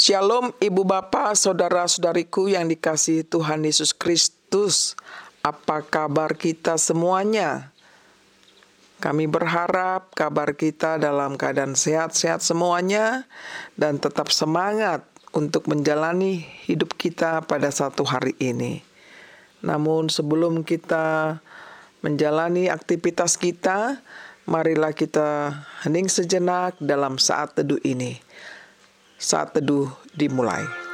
Shalom 0.00 0.56
Ibu 0.56 0.88
Bapak, 0.88 1.36
Saudara-saudariku 1.36 2.48
yang 2.48 2.72
dikasihi 2.72 3.20
Tuhan 3.20 3.68
Yesus 3.68 3.92
Kristus. 3.92 4.96
Apa 5.44 5.84
kabar 5.84 6.40
kita 6.40 6.80
semuanya? 6.80 7.68
Kami 8.96 9.28
berharap 9.28 10.08
kabar 10.16 10.56
kita 10.56 10.96
dalam 10.96 11.36
keadaan 11.36 11.76
sehat-sehat 11.76 12.40
semuanya 12.40 13.28
dan 13.76 14.00
tetap 14.00 14.32
semangat 14.32 15.04
untuk 15.36 15.68
menjalani 15.68 16.48
hidup 16.64 16.96
kita 16.96 17.44
pada 17.44 17.68
satu 17.68 18.00
hari 18.08 18.32
ini. 18.40 18.80
Namun 19.60 20.08
sebelum 20.08 20.64
kita 20.64 21.44
menjalani 22.00 22.72
aktivitas 22.72 23.36
kita, 23.36 24.00
marilah 24.48 24.96
kita 24.96 25.60
hening 25.84 26.08
sejenak 26.08 26.72
dalam 26.80 27.20
saat 27.20 27.52
teduh 27.52 27.76
ini. 27.84 28.16
Saat 29.30 29.62
teduh 29.62 29.86
dimulai. 30.10 30.89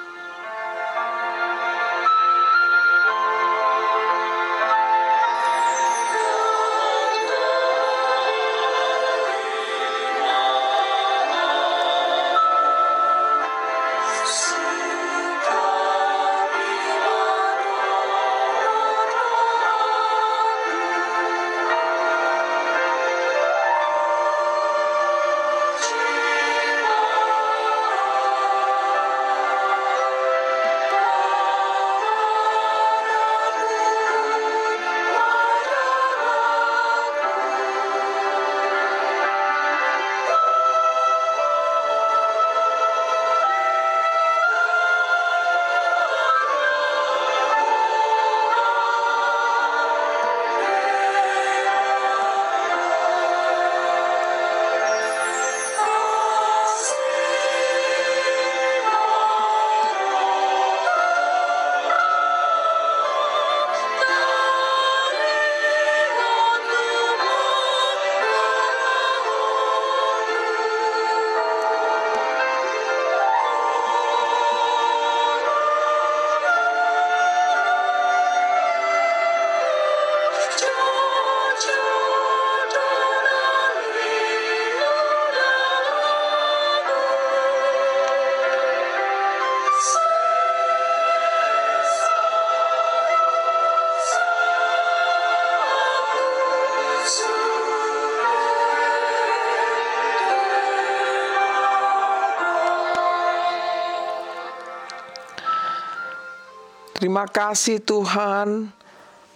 Terima 106.97 107.29
kasih 107.29 107.77
Tuhan 107.77 108.73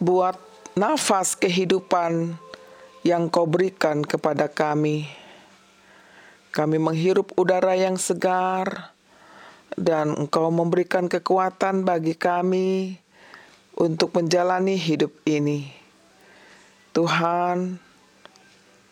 buat 0.00 0.32
nafas 0.80 1.36
kehidupan 1.36 2.32
yang 3.04 3.28
kau 3.28 3.44
berikan 3.44 4.00
kepada 4.00 4.48
kami. 4.48 5.04
Kami 6.56 6.80
menghirup 6.80 7.36
udara 7.36 7.76
yang 7.76 8.00
segar 8.00 8.96
dan 9.76 10.16
engkau 10.16 10.48
memberikan 10.48 11.04
kekuatan 11.04 11.84
bagi 11.84 12.16
kami 12.16 12.96
untuk 13.76 14.16
menjalani 14.16 14.80
hidup 14.80 15.12
ini. 15.28 15.68
Tuhan, 16.96 17.76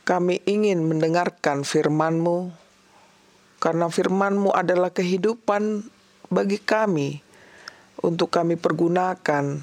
kami 0.04 0.44
ingin 0.44 0.84
mendengarkan 0.84 1.64
firman-Mu 1.64 2.52
karena 3.64 3.88
firman-Mu 3.88 4.52
adalah 4.52 4.92
kehidupan 4.92 5.88
bagi 6.28 6.60
kami 6.60 7.27
untuk 8.02 8.30
kami 8.30 8.54
pergunakan 8.54 9.62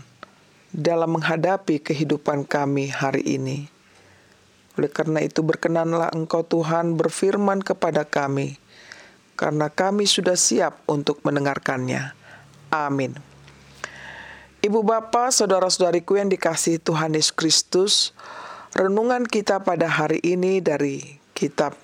dalam 0.76 1.10
menghadapi 1.16 1.80
kehidupan 1.80 2.44
kami 2.44 2.92
hari 2.92 3.24
ini. 3.24 3.72
Oleh 4.76 4.92
karena 4.92 5.24
itu 5.24 5.40
berkenanlah 5.40 6.12
Engkau 6.12 6.44
Tuhan 6.44 7.00
berfirman 7.00 7.64
kepada 7.64 8.04
kami, 8.04 8.60
karena 9.40 9.72
kami 9.72 10.04
sudah 10.04 10.36
siap 10.36 10.84
untuk 10.84 11.24
mendengarkannya. 11.24 12.12
Amin. 12.76 13.16
Ibu 14.60 14.84
Bapak, 14.84 15.32
saudara-saudariku 15.32 16.20
yang 16.20 16.28
dikasihi 16.28 16.82
Tuhan 16.84 17.16
Yesus 17.16 17.32
Kristus, 17.32 17.94
renungan 18.76 19.24
kita 19.24 19.64
pada 19.64 19.88
hari 19.88 20.20
ini 20.20 20.60
dari 20.60 21.22
kitab 21.32 21.78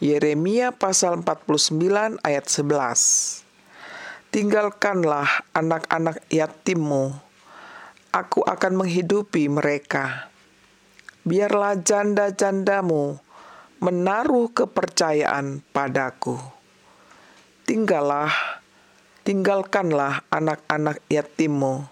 Yeremia 0.00 0.72
pasal 0.72 1.20
49 1.20 2.20
ayat 2.24 2.44
11 2.48 3.45
tinggalkanlah 4.36 5.48
anak-anak 5.56 6.20
yatimmu. 6.28 7.08
Aku 8.12 8.44
akan 8.44 8.84
menghidupi 8.84 9.48
mereka. 9.48 10.28
Biarlah 11.24 11.80
janda-jandamu 11.80 13.16
menaruh 13.80 14.52
kepercayaan 14.52 15.64
padaku. 15.72 16.36
Tinggallah, 17.64 18.28
tinggalkanlah 19.24 20.20
anak-anak 20.28 21.00
yatimmu. 21.08 21.88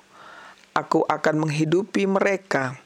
Aku 0.76 1.00
akan 1.08 1.48
menghidupi 1.48 2.04
mereka. 2.04 2.76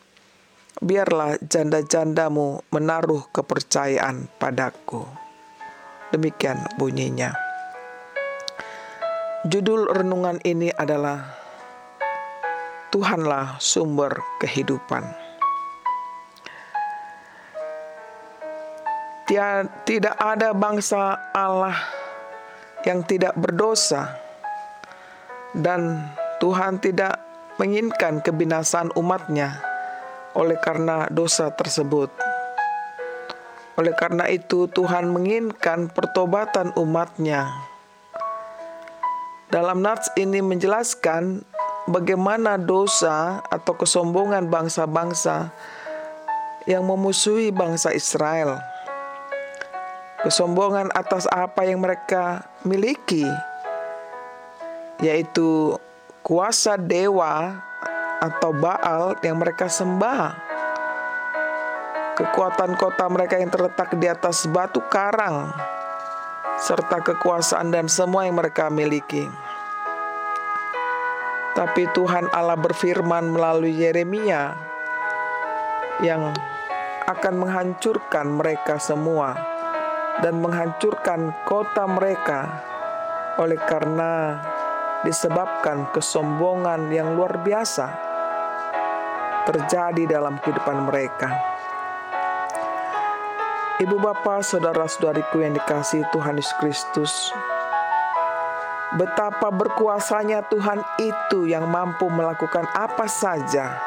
Biarlah 0.79 1.35
janda-jandamu 1.43 2.63
menaruh 2.71 3.27
kepercayaan 3.35 4.31
padaku. 4.39 5.03
Demikian 6.15 6.63
bunyinya. 6.79 7.48
Judul 9.47 9.87
renungan 9.95 10.43
ini 10.43 10.67
adalah 10.75 11.23
Tuhanlah 12.91 13.63
sumber 13.63 14.19
kehidupan. 14.43 15.07
Tidak 19.87 20.17
ada 20.19 20.51
bangsa 20.51 21.31
Allah 21.31 21.79
yang 22.83 23.07
tidak 23.07 23.39
berdosa, 23.39 24.19
dan 25.55 26.11
Tuhan 26.43 26.83
tidak 26.83 27.23
menginginkan 27.63 28.19
kebinasaan 28.19 28.91
umatnya 28.99 29.63
oleh 30.35 30.59
karena 30.59 31.07
dosa 31.15 31.55
tersebut. 31.55 32.11
Oleh 33.79 33.95
karena 33.95 34.27
itu, 34.27 34.67
Tuhan 34.67 35.15
menginginkan 35.15 35.95
pertobatan 35.95 36.75
umatnya 36.75 37.47
dalam 39.49 39.81
nats 39.81 40.13
ini 40.21 40.45
menjelaskan 40.45 41.41
bagaimana 41.89 42.61
dosa 42.61 43.41
atau 43.49 43.73
kesombongan 43.73 44.53
bangsa-bangsa 44.53 45.49
yang 46.69 46.85
memusuhi 46.85 47.49
bangsa 47.49 47.97
Israel. 47.97 48.61
Kesombongan 50.21 50.93
atas 50.93 51.25
apa 51.33 51.65
yang 51.65 51.81
mereka 51.81 52.45
miliki, 52.67 53.25
yaitu 55.01 55.81
kuasa 56.21 56.77
dewa 56.77 57.57
atau 58.21 58.51
Baal 58.53 59.17
yang 59.25 59.41
mereka 59.41 59.71
sembah. 59.71 60.45
Kekuatan 62.19 62.75
kota 62.75 63.07
mereka 63.07 63.39
yang 63.39 63.49
terletak 63.49 63.95
di 63.95 64.11
atas 64.11 64.45
batu 64.51 64.83
karang 64.91 65.55
serta 66.59 66.99
kekuasaan 66.99 67.71
dan 67.71 67.87
semua 67.87 68.27
yang 68.27 68.35
mereka 68.35 68.67
miliki. 68.67 69.31
Tapi 71.55 71.91
Tuhan 71.95 72.31
Allah 72.35 72.59
berfirman 72.59 73.35
melalui 73.35 73.75
Yeremia 73.75 74.55
yang 76.03 76.31
akan 77.07 77.35
menghancurkan 77.41 78.27
mereka 78.31 78.79
semua 78.79 79.35
dan 80.23 80.39
menghancurkan 80.39 81.35
kota 81.47 81.87
mereka 81.87 82.63
oleh 83.39 83.59
karena 83.59 84.39
disebabkan 85.07 85.91
kesombongan 85.95 86.91
yang 86.91 87.15
luar 87.15 87.39
biasa 87.43 87.87
terjadi 89.47 90.19
dalam 90.19 90.37
kehidupan 90.43 90.91
mereka. 90.91 91.58
Ibu 93.79 93.95
bapa, 94.03 94.43
saudara-saudariku 94.43 95.39
yang 95.39 95.55
dikasih 95.55 96.03
Tuhan 96.11 96.35
Yesus 96.35 96.51
Kristus, 96.59 97.31
betapa 98.99 99.55
berkuasanya 99.55 100.43
Tuhan 100.51 100.83
itu 100.99 101.47
yang 101.47 101.71
mampu 101.71 102.11
melakukan 102.11 102.67
apa 102.75 103.07
saja. 103.07 103.79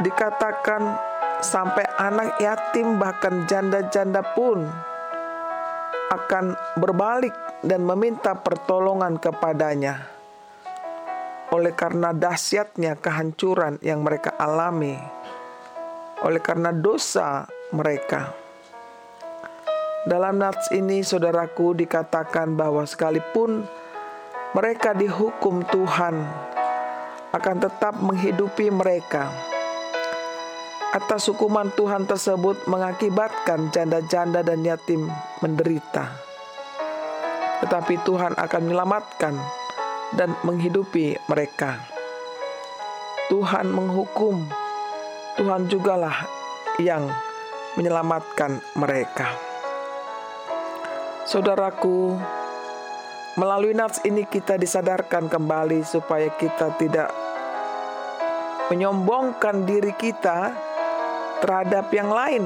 Dikatakan 0.00 0.96
sampai 1.44 1.84
anak 2.00 2.40
yatim 2.40 2.96
bahkan 2.96 3.44
janda-janda 3.44 4.24
pun 4.32 4.64
akan 6.08 6.56
berbalik 6.80 7.36
dan 7.60 7.84
meminta 7.84 8.32
pertolongan 8.32 9.20
kepadanya. 9.20 10.08
Oleh 11.52 11.76
karena 11.76 12.16
dahsyatnya 12.16 12.96
kehancuran 12.96 13.76
yang 13.84 14.00
mereka 14.00 14.32
alami, 14.40 14.96
oleh 16.24 16.40
karena 16.40 16.72
dosa 16.72 17.44
mereka. 17.74 18.30
Dalam 20.06 20.38
nats 20.38 20.70
ini, 20.70 21.02
saudaraku, 21.02 21.74
dikatakan 21.74 22.54
bahwa 22.54 22.86
sekalipun 22.86 23.66
mereka 24.54 24.94
dihukum 24.94 25.66
Tuhan, 25.66 26.22
akan 27.34 27.56
tetap 27.58 27.98
menghidupi 27.98 28.70
mereka. 28.70 29.26
Atas 30.94 31.26
hukuman 31.26 31.74
Tuhan 31.74 32.06
tersebut 32.06 32.70
mengakibatkan 32.70 33.74
janda-janda 33.74 34.46
dan 34.46 34.62
yatim 34.62 35.10
menderita. 35.42 36.14
Tetapi 37.66 37.98
Tuhan 38.06 38.38
akan 38.38 38.60
menyelamatkan 38.62 39.34
dan 40.14 40.38
menghidupi 40.46 41.18
mereka. 41.26 41.82
Tuhan 43.26 43.74
menghukum, 43.74 44.46
Tuhan 45.34 45.66
jugalah 45.66 46.30
yang 46.78 47.10
menyelamatkan 47.74 48.62
mereka. 48.78 49.34
Saudaraku, 51.24 52.14
melalui 53.34 53.74
nats 53.74 53.98
ini 54.06 54.28
kita 54.28 54.60
disadarkan 54.60 55.26
kembali 55.26 55.82
supaya 55.82 56.30
kita 56.36 56.76
tidak 56.78 57.10
menyombongkan 58.70 59.66
diri 59.66 59.92
kita 59.96 60.54
terhadap 61.42 61.90
yang 61.92 62.08
lain 62.08 62.44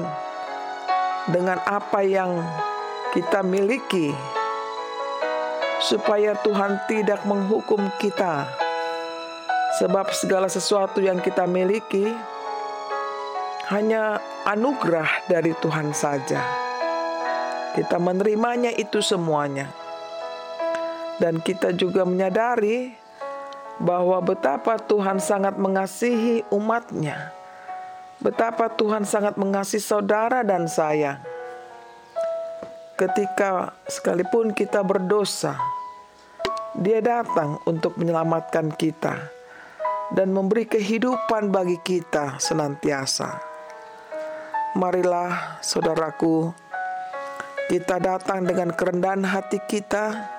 dengan 1.29 1.61
apa 1.63 2.01
yang 2.03 2.41
kita 3.13 3.45
miliki, 3.45 4.11
supaya 5.79 6.35
Tuhan 6.41 6.79
tidak 6.89 7.23
menghukum 7.23 7.85
kita, 8.01 8.49
sebab 9.79 10.09
segala 10.11 10.49
sesuatu 10.49 10.99
yang 10.99 11.21
kita 11.21 11.45
miliki 11.45 12.09
hanya 13.69 14.17
anugerah 14.49 15.29
dari 15.29 15.53
Tuhan 15.61 15.93
saja. 15.93 16.41
Kita 17.77 18.01
menerimanya 18.01 18.73
itu 18.73 18.97
semuanya, 19.05 19.69
dan 21.21 21.37
kita 21.37 21.69
juga 21.77 22.01
menyadari 22.01 22.97
bahwa 23.77 24.17
betapa 24.25 24.81
Tuhan 24.81 25.21
sangat 25.21 25.61
mengasihi 25.61 26.41
umatnya 26.49 27.39
Betapa 28.19 28.67
Tuhan 28.67 29.07
sangat 29.07 29.39
mengasihi 29.39 29.79
saudara 29.79 30.43
dan 30.43 30.67
saya. 30.67 31.23
Ketika 32.99 33.71
sekalipun 33.87 34.51
kita 34.51 34.83
berdosa, 34.83 35.55
Dia 36.79 37.01
datang 37.01 37.59
untuk 37.65 37.97
menyelamatkan 37.97 38.71
kita 38.77 39.17
dan 40.13 40.31
memberi 40.31 40.69
kehidupan 40.69 41.49
bagi 41.49 41.81
kita 41.81 42.37
senantiasa. 42.37 43.48
Marilah, 44.77 45.57
saudaraku, 45.65 46.53
kita 47.73 47.97
datang 47.97 48.45
dengan 48.45 48.69
kerendahan 48.69 49.25
hati 49.25 49.57
kita, 49.65 50.29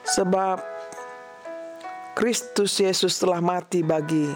sebab 0.00 0.64
Kristus 2.16 2.80
Yesus 2.80 3.20
telah 3.20 3.44
mati 3.44 3.84
bagi 3.84 4.32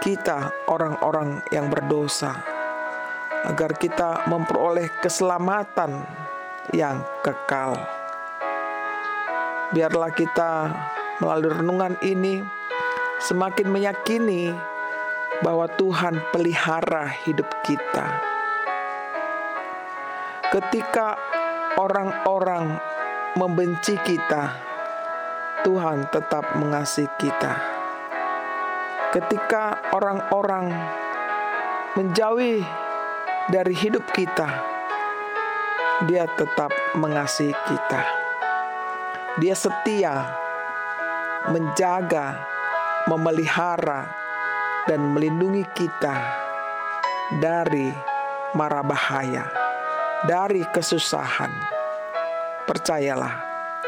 kita 0.00 0.66
orang-orang 0.72 1.44
yang 1.52 1.68
berdosa 1.68 2.32
agar 3.44 3.76
kita 3.76 4.24
memperoleh 4.24 4.88
keselamatan 5.04 6.00
yang 6.72 7.04
kekal. 7.20 7.76
Biarlah 9.76 10.16
kita 10.16 10.52
melalui 11.20 11.60
renungan 11.60 11.94
ini 12.00 12.40
semakin 13.20 13.68
meyakini 13.68 14.48
bahwa 15.44 15.68
Tuhan 15.76 16.20
pelihara 16.32 17.04
hidup 17.28 17.48
kita. 17.64 18.29
Ketika 20.50 21.14
orang-orang 21.78 22.74
membenci 23.38 23.94
kita, 24.02 24.50
Tuhan 25.62 26.10
tetap 26.10 26.58
mengasihi 26.58 27.06
kita 27.22 27.80
ketika 29.10 29.90
orang-orang 29.90 30.70
menjauhi 31.98 32.62
dari 33.50 33.74
hidup 33.74 34.06
kita, 34.14 34.46
Dia 36.06 36.24
tetap 36.38 36.70
mengasihi 36.96 37.52
kita. 37.52 38.02
Dia 39.42 39.54
setia 39.58 40.14
menjaga, 41.50 42.38
memelihara, 43.10 44.08
dan 44.86 45.12
melindungi 45.12 45.66
kita 45.74 46.16
dari 47.42 47.90
mara 48.54 48.80
bahaya, 48.80 49.44
dari 50.28 50.60
kesusahan. 50.68 51.52
Percayalah 52.68 53.34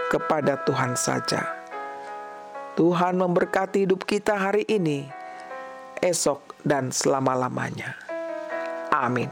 kepada 0.08 0.60
Tuhan 0.64 0.96
saja. 0.96 1.44
Tuhan 2.72 3.20
memberkati 3.20 3.84
hidup 3.84 4.08
kita 4.08 4.32
hari 4.32 4.64
ini, 4.64 5.04
esok, 6.00 6.56
dan 6.64 6.88
selama-lamanya. 6.88 7.96
Amin. 8.88 9.28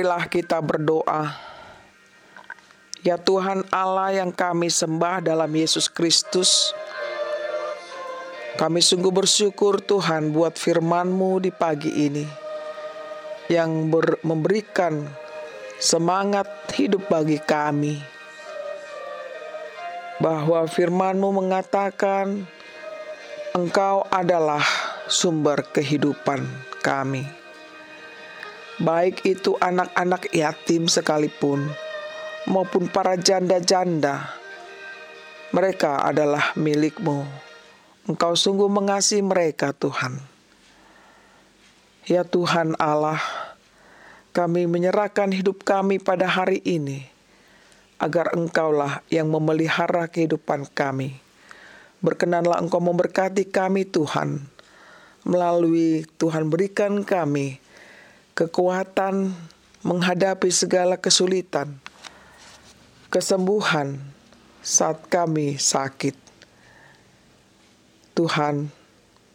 Marilah 0.00 0.32
kita 0.32 0.56
berdoa. 0.64 1.36
Ya 3.04 3.20
Tuhan 3.20 3.68
Allah 3.68 4.24
yang 4.24 4.32
kami 4.32 4.72
sembah 4.72 5.20
dalam 5.20 5.52
Yesus 5.52 5.92
Kristus, 5.92 6.72
kami 8.56 8.80
sungguh 8.80 9.12
bersyukur 9.12 9.76
Tuhan 9.84 10.32
buat 10.32 10.56
firman-Mu 10.56 11.44
di 11.44 11.52
pagi 11.52 11.92
ini 11.92 12.24
yang 13.52 13.92
ber, 13.92 14.24
memberikan 14.24 15.04
semangat 15.76 16.48
hidup 16.72 17.04
bagi 17.12 17.36
kami. 17.36 18.00
Bahwa 20.16 20.64
firman-Mu 20.64 21.44
mengatakan 21.44 22.48
Engkau 23.52 24.08
adalah 24.08 24.64
sumber 25.12 25.60
kehidupan 25.60 26.40
kami. 26.80 27.39
Baik 28.80 29.28
itu 29.28 29.60
anak-anak 29.60 30.32
yatim 30.32 30.88
sekalipun 30.88 31.68
maupun 32.48 32.88
para 32.88 33.12
janda-janda, 33.12 34.32
mereka 35.52 36.00
adalah 36.00 36.56
milikmu. 36.56 37.28
Engkau 38.08 38.32
sungguh 38.32 38.72
mengasihi 38.72 39.20
mereka, 39.20 39.76
Tuhan. 39.76 40.16
Ya 42.08 42.24
Tuhan 42.24 42.72
Allah, 42.80 43.20
kami 44.32 44.64
menyerahkan 44.64 45.28
hidup 45.28 45.60
kami 45.60 46.00
pada 46.00 46.24
hari 46.24 46.64
ini, 46.64 47.04
agar 48.00 48.32
Engkaulah 48.32 49.04
yang 49.12 49.28
memelihara 49.28 50.08
kehidupan 50.08 50.64
kami. 50.72 51.20
Berkenanlah 52.00 52.56
Engkau 52.64 52.80
memberkati 52.80 53.44
kami, 53.44 53.84
Tuhan, 53.84 54.40
melalui 55.28 56.08
Tuhan 56.16 56.48
berikan 56.48 57.04
kami 57.04 57.60
kekuatan 58.34 59.32
menghadapi 59.80 60.48
segala 60.52 60.98
kesulitan, 61.00 61.80
kesembuhan 63.08 63.98
saat 64.60 65.08
kami 65.08 65.56
sakit 65.56 66.16
Tuhan, 68.20 68.68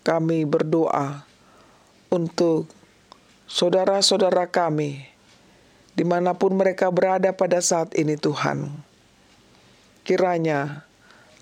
kami 0.06 0.46
berdoa 0.46 1.26
untuk 2.14 2.70
saudara-saudara 3.50 4.46
kami, 4.46 5.02
di 5.98 6.06
mana 6.06 6.38
pun 6.38 6.54
mereka 6.54 6.94
berada 6.94 7.34
pada 7.34 7.64
saat 7.64 7.98
ini 7.98 8.14
Tuhan. 8.14 8.70
Kiranya 10.06 10.86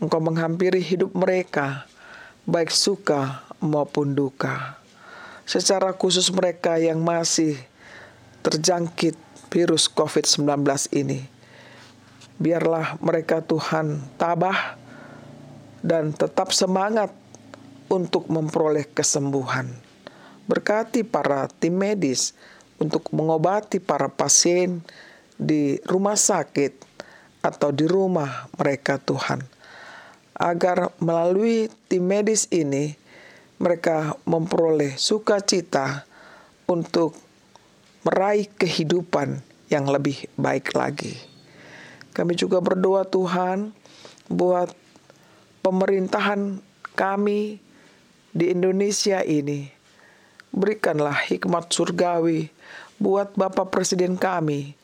Engkau 0.04 0.20
menghampiri 0.20 0.84
hidup 0.84 1.16
mereka, 1.16 1.88
baik 2.44 2.72
suka 2.76 3.48
maupun 3.64 4.12
duka. 4.12 4.83
Secara 5.54 5.94
khusus 5.94 6.34
mereka 6.34 6.82
yang 6.82 6.98
masih 7.06 7.54
terjangkit 8.42 9.14
virus 9.54 9.86
COVID-19 9.86 10.50
ini. 10.98 11.30
Biarlah 12.42 12.98
mereka 12.98 13.38
Tuhan 13.46 14.02
tabah 14.18 14.82
dan 15.86 16.10
tetap 16.10 16.50
semangat 16.58 17.14
untuk 17.86 18.34
memperoleh 18.34 18.90
kesembuhan. 18.98 19.70
Berkati 20.50 21.06
para 21.06 21.46
tim 21.62 21.78
medis 21.78 22.34
untuk 22.82 23.14
mengobati 23.14 23.78
para 23.78 24.10
pasien 24.10 24.82
di 25.38 25.78
rumah 25.86 26.18
sakit 26.18 26.82
atau 27.46 27.70
di 27.70 27.86
rumah 27.86 28.50
mereka 28.58 28.98
Tuhan. 28.98 29.46
Agar 30.34 30.90
melalui 30.98 31.70
tim 31.86 32.10
medis 32.10 32.50
ini 32.50 33.03
mereka 33.58 34.18
memperoleh 34.26 34.96
sukacita 34.98 36.06
untuk 36.70 37.16
meraih 38.04 38.50
kehidupan 38.50 39.40
yang 39.72 39.88
lebih 39.88 40.28
baik 40.36 40.76
lagi. 40.76 41.16
Kami 42.14 42.38
juga 42.38 42.62
berdoa 42.62 43.08
Tuhan 43.10 43.74
buat 44.30 44.70
pemerintahan 45.66 46.62
kami 46.94 47.58
di 48.34 48.46
Indonesia 48.54 49.26
ini. 49.26 49.70
Berikanlah 50.54 51.18
hikmat 51.26 51.74
surgawi 51.74 52.54
buat 53.02 53.34
Bapak 53.34 53.74
Presiden 53.74 54.22
kami, 54.22 54.78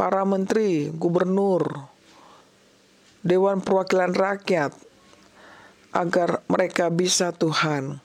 para 0.00 0.24
menteri, 0.24 0.88
gubernur, 0.88 1.92
Dewan 3.20 3.60
Perwakilan 3.60 4.16
Rakyat, 4.16 4.72
agar 5.92 6.40
mereka 6.48 6.88
bisa 6.88 7.30
Tuhan 7.36 8.00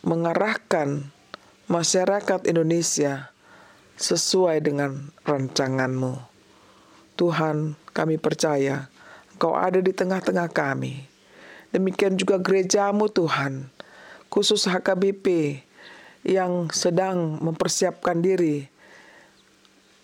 mengarahkan 0.00 1.12
masyarakat 1.68 2.48
Indonesia 2.48 3.28
sesuai 4.00 4.64
dengan 4.64 5.12
rancanganmu. 5.28 6.16
Tuhan, 7.20 7.76
kami 7.92 8.16
percaya 8.16 8.88
Engkau 9.36 9.56
ada 9.56 9.80
di 9.80 9.92
tengah-tengah 9.92 10.52
kami. 10.52 11.04
Demikian 11.72 12.16
juga 12.16 12.36
gerejamu 12.36 13.08
Tuhan, 13.08 13.72
khusus 14.28 14.68
HKBP 14.68 15.60
yang 16.28 16.68
sedang 16.68 17.40
mempersiapkan 17.40 18.20
diri 18.20 18.68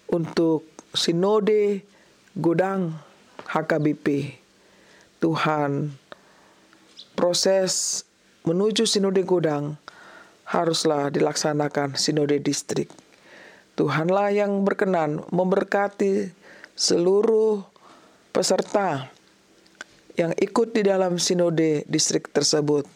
untuk 0.08 0.64
sinode 0.96 1.84
gudang 2.32 2.96
HKBP. 3.44 4.40
Tuhan, 5.20 5.92
proses 7.16 8.04
menuju 8.44 8.84
sinode 8.84 9.24
gudang 9.24 9.80
haruslah 10.46 11.10
dilaksanakan 11.10 11.98
sinode 11.98 12.38
distrik. 12.38 12.92
Tuhanlah 13.74 14.30
yang 14.32 14.62
berkenan 14.62 15.24
memberkati 15.32 16.30
seluruh 16.76 17.66
peserta 18.30 19.10
yang 20.16 20.32
ikut 20.36 20.72
di 20.72 20.84
dalam 20.84 21.20
sinode 21.20 21.84
distrik 21.90 22.32
tersebut, 22.32 22.88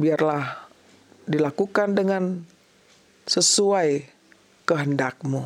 biarlah 0.00 0.64
dilakukan 1.28 1.92
dengan 1.92 2.44
sesuai 3.28 4.06
kehendakmu. 4.64 5.44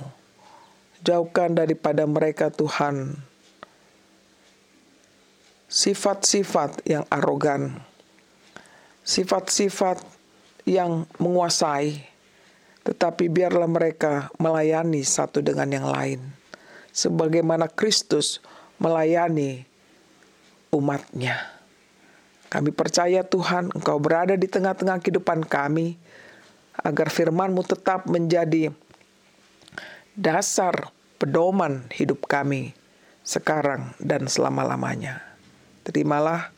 Jauhkan 1.01 1.57
daripada 1.57 2.05
mereka 2.05 2.53
Tuhan 2.53 3.19
sifat-sifat 5.71 6.83
yang 6.83 7.07
arogan, 7.15 7.79
sifat-sifat 9.07 10.03
yang 10.67 11.07
menguasai, 11.23 12.03
tetapi 12.83 13.31
biarlah 13.31 13.71
mereka 13.71 14.35
melayani 14.43 15.07
satu 15.07 15.39
dengan 15.39 15.71
yang 15.71 15.87
lain, 15.87 16.21
sebagaimana 16.91 17.71
Kristus 17.71 18.43
melayani 18.83 19.63
umatnya. 20.75 21.39
Kami 22.51 22.75
percaya 22.75 23.23
Tuhan 23.23 23.71
Engkau 23.71 24.03
berada 24.03 24.35
di 24.35 24.51
tengah-tengah 24.51 24.99
kehidupan 24.99 25.47
kami, 25.47 25.95
agar 26.83 27.15
firman-Mu 27.15 27.63
tetap 27.63 28.11
menjadi 28.11 28.75
dasar 30.19 30.91
pedoman 31.23 31.87
hidup 31.95 32.27
kami 32.27 32.75
sekarang 33.23 33.95
dan 34.03 34.27
selama-lamanya. 34.27 35.30
Terimalah 35.83 36.55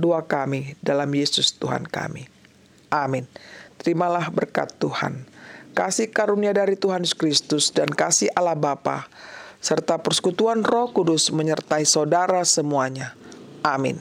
doa 0.00 0.24
kami 0.24 0.74
dalam 0.80 1.12
Yesus 1.12 1.52
Tuhan 1.52 1.84
kami. 1.84 2.26
Amin. 2.88 3.28
Terimalah 3.76 4.32
berkat 4.32 4.72
Tuhan. 4.80 5.28
Kasih 5.76 6.10
karunia 6.10 6.50
dari 6.50 6.74
Tuhan 6.74 7.06
Yesus 7.06 7.14
Kristus 7.14 7.70
dan 7.70 7.86
kasih 7.92 8.32
Allah 8.34 8.58
Bapa 8.58 9.06
serta 9.60 10.00
persekutuan 10.00 10.64
Roh 10.64 10.90
Kudus 10.90 11.28
menyertai 11.30 11.84
saudara 11.84 12.42
semuanya. 12.48 13.12
Amin. 13.60 14.00